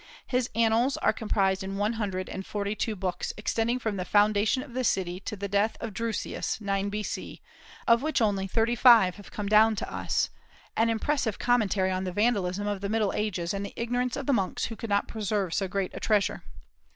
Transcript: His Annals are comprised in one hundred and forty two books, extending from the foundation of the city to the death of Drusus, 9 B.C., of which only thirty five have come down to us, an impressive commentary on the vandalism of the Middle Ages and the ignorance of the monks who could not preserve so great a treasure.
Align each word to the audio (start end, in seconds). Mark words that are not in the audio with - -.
His 0.25 0.49
Annals 0.55 0.97
are 0.97 1.13
comprised 1.13 1.61
in 1.63 1.77
one 1.77 1.93
hundred 1.93 2.27
and 2.27 2.43
forty 2.43 2.73
two 2.73 2.95
books, 2.95 3.33
extending 3.37 3.77
from 3.77 3.97
the 3.97 4.03
foundation 4.03 4.63
of 4.63 4.73
the 4.73 4.83
city 4.83 5.19
to 5.19 5.35
the 5.35 5.47
death 5.47 5.77
of 5.79 5.93
Drusus, 5.93 6.59
9 6.59 6.89
B.C., 6.89 7.39
of 7.87 8.01
which 8.01 8.19
only 8.19 8.47
thirty 8.47 8.73
five 8.75 9.17
have 9.17 9.29
come 9.29 9.45
down 9.47 9.75
to 9.75 9.93
us, 9.93 10.31
an 10.75 10.89
impressive 10.89 11.37
commentary 11.37 11.91
on 11.91 12.05
the 12.05 12.11
vandalism 12.11 12.65
of 12.65 12.81
the 12.81 12.89
Middle 12.89 13.13
Ages 13.13 13.53
and 13.53 13.63
the 13.63 13.73
ignorance 13.79 14.15
of 14.15 14.25
the 14.25 14.33
monks 14.33 14.65
who 14.65 14.75
could 14.75 14.89
not 14.89 15.07
preserve 15.07 15.53
so 15.53 15.67
great 15.67 15.91
a 15.93 15.99
treasure. 15.99 16.41